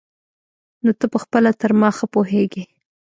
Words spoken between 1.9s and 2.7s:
ښه پوهېږي.